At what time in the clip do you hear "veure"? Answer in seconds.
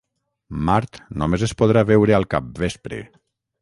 1.93-2.19